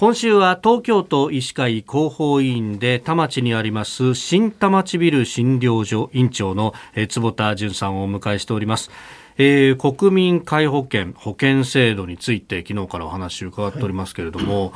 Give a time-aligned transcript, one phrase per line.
[0.00, 6.72] 今週は東京都医師会広報委員で田町にあります新田町ビル診療所院長の
[7.10, 8.90] 坪田淳さんをお迎えしております。
[9.36, 14.72] えー、国民皆保険保険制度について昨日からお話を伺っておりますけれども、はい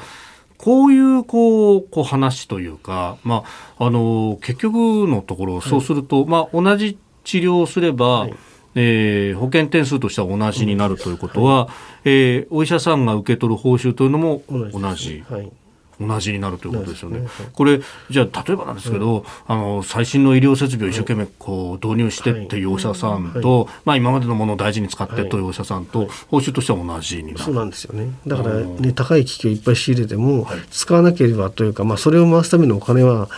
[0.56, 3.42] こういうこうこう話というか、ま
[3.76, 4.74] あ、あの結局
[5.08, 8.34] のところそうすると、はい、まあ、同じ治療をすれば、はい
[8.74, 15.24] えー、保険点数としては同じになるということは、はい、えー、お医者さんが受け取る報酬というのも同じ。
[15.28, 15.50] はい。
[16.00, 17.20] 同じになるということですよね。
[17.20, 17.28] ね。
[17.52, 17.80] これ
[18.10, 27.38] じゃあ例えばなんですけど、うん、あの最新の医療設備を一生懸命こう導入してっていうお医者さんと、はい、まあ今までのものを大事に使ってというお医者さんと、報酬としては同じになる。
[27.38, 28.08] そうなんですよね。
[28.26, 33.28] だからね高い機器をいっぱい仕入れても、使わなければというか、まあそれを回すためのお金は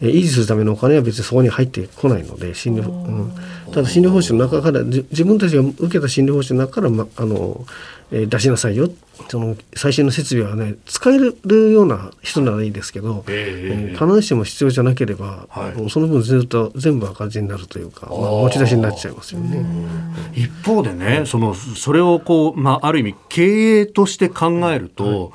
[0.00, 3.32] 維持するためのお金は別にそこに入ってこないので診療、うん、
[3.72, 7.64] ただ診療報酬の中から自分たちが受けた診療報酬の中から、ま、あの、
[8.12, 8.90] えー、出しなさいよ。
[9.30, 19.64] その最新の設備はね使えるような人ならいいですけど、えー、必ずしも必要じゃなければ、はい、その分ずっと全部赤字になるというか、まあ、持ち出しになっちゃいますよね。
[20.34, 25.30] 一方でね、そのそれをこう、まあ、ある意味経営として考えると、はい、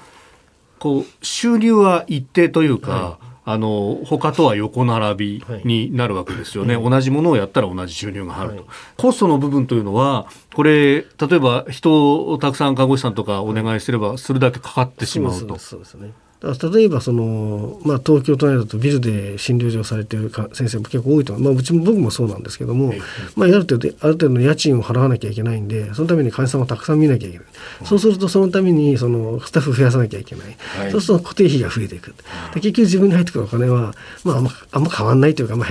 [0.78, 8.66] こう収入は一定というか、はいあの他とは横並びになるわけですよね、はい、同じものをやったら同じ収入が入ると、はい、
[8.98, 15.58] コストの部分というのはこれ例えば人をたくさん看護師さんとかお願いすればするだけかかってしまうと。
[15.58, 22.94] そうですね例えばその、まあ、東京都内だとビルで診療所をされている先生も結構多いと、まあ、うちも僕もそうなんですけども、
[23.36, 27.48] まあ、ある程度ある程度の家賃を払わなきゃいけないんでそのために患者さんをたくさん見なきゃいけない、
[27.86, 32.16] そうするとそのためにそのスタッフ増やさなきゃいけない、はい、そうすると固定費が増えていく。
[32.56, 35.70] で結局自分に入ってくるお金は、まあ、あんまあんま変わんないというか、まあ、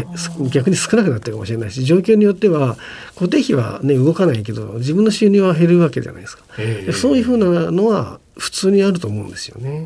[0.50, 2.76] 逆に少なくなってるかもしれないし状況によっては
[3.16, 6.44] 固定費は、ね、動かないけど自分の収入は減るわけじゃないですか。
[6.92, 9.70] そういうふうなのは普通にあると思うんですよね。
[9.70, 9.84] うん、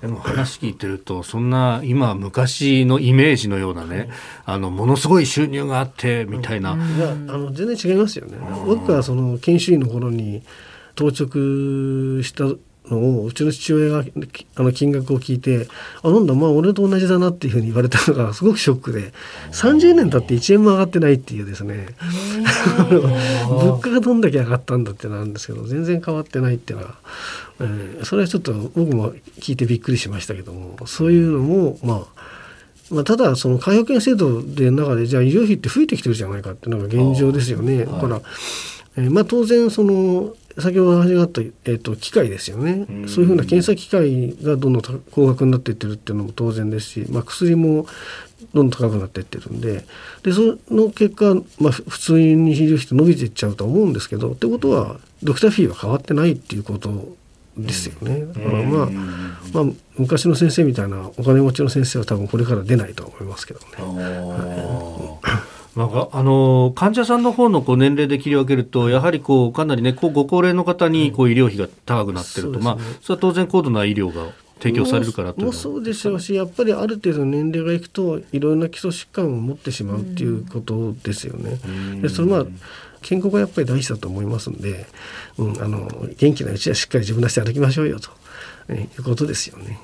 [0.00, 4.10] でも話聞いてるとそんな今昔のイメージのようなね、
[4.44, 6.74] あのものすごい収入があってみたいな。
[6.74, 8.38] いやあの全然違いますよね。
[8.66, 10.42] 僕はその研修医の頃に
[10.94, 12.44] 当直した
[12.90, 14.04] のをうちの父親が
[14.56, 15.66] あの金額を聞いて
[16.02, 19.12] あなんだまあ俺と同じだなっていうふうに言われたのがすごくショックで
[19.52, 21.88] 30年経って1円も上がってないっていうですね。
[23.48, 26.94] 物価がどんだけ上がったんだってなんですけど全然変わってないっていうのは、
[27.60, 32.24] えー、それはちょっと僕も聞いてびっくりしましたけどもそういうのもまあ
[32.90, 37.86] まあ、ただその介保険制度で中でじゃあ医療費って増えてきてるじゃないかっていうのが現状ですよね。
[37.86, 38.20] だから、
[38.96, 47.86] えー、まあ当然その先ほど話があった、えーと、機械ですよね、そういうふうな検査機械がどんどん高額になっていってるっていうのも当然ですし、まあ、薬も
[48.52, 49.84] どんどん高くなっていってるんで。
[50.22, 57.16] でその結果、まあ、普通に医療費って伸びていっちゃうと思うんですけどってことはドクターフィーは変わってないっていうこと
[57.56, 58.24] ですよね。
[58.26, 58.90] だからまあ、
[59.52, 59.64] まあ、
[59.96, 63.66] 昔の先生みたいなお金持ちの先生は多分これから出ないと思いますけどね。
[63.78, 65.20] なん
[65.74, 81.58] かあの患者さんの方のこう年齢で切り分けると、やはりこうかなりね、こうご高齢の方にこう医療費が高くなってると、うん、まあ、それは当然高度な医療が提供されるからともそうでしょうしやっぱりある程度年齢がいくといろんな基礎疾患を持ってしまうっていうことですよね。
[82.00, 82.46] でそれまあ
[83.02, 84.86] 健康がやっぱり大事だと思いますんで、
[85.36, 88.10] うん、あの元気なうちはしっかり自分の足で歩きましょうよと、
[88.68, 89.78] えいうことですよね。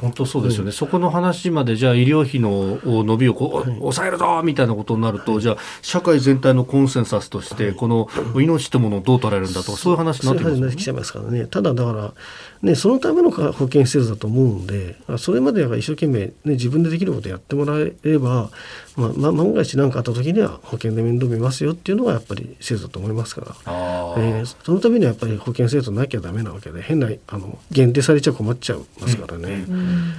[0.00, 8.08] 本当そうですよね、うん、そこの話までじゃあ医療費の伸びをこう、はい、抑えるぞみたいなことになると、はい、じゃあ社会全体のコンセンサスとして、この
[8.40, 11.46] 命というものをどう捉えるんだとか、そういう話になってきちゃいますからね。
[11.46, 12.14] ただだから、
[12.62, 18.50] ね、そのための保険施設だと思うんで、それまでは一生懸命、ね、自分でできることやってもらえれば、
[18.96, 23.46] まあ、万が一何かあった時には保険で面倒見ますよっていうのがやっぱり制度だと思いますから、
[24.16, 29.66] えー、そのためにはやっぱり保険制度なきゃダメなわけで変なあの限定されちゃ困っちゃいますからね。
[29.68, 30.12] うん、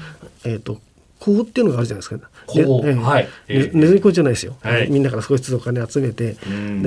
[0.46, 0.80] えっ、ー、と
[1.20, 2.30] 法っていうのがあるじゃないですか。
[2.54, 6.38] で、えー、はい、ね、ネズミ講じゃないですよ、はい、みんなから少しずつお金集めてで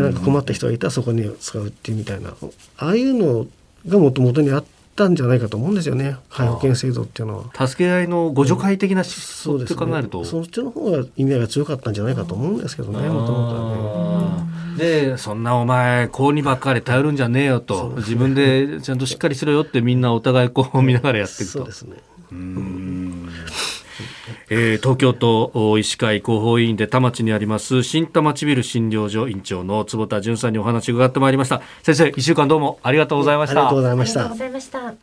[0.00, 2.34] なんか困った人がいたらそこに使うっていうみたいな。
[2.79, 3.47] ああいうの
[3.89, 4.65] がもともとにあっ
[5.00, 6.16] たんじゃないかと思うんですよね。
[6.28, 7.67] 介保険制度っていうのは。
[7.67, 14.44] 助け合いの互助会的な思想って考えると、そ、ね,、っちの方が意味合いが強かったんじゃないかと思うんですけどねもともとは
[14.76, 14.81] ね。
[14.81, 21.58] でそんなお前公にばっかり頼るんじゃねえよと、自分でちゃんとしっかりしろよってみんなお互いこう見ながらやっていくと。
[21.58, 21.97] そうですね。
[22.32, 23.29] うん
[24.49, 31.62] えー、東京都医師会広報委員で田町にあります新田町ビル診療所院長の坪田淳さんにお話を伺ってまいりました。
[31.82, 33.61] 先生一週間どうもありがとうございました。
[33.61, 34.12] ありがとうございまし
[34.70, 34.94] た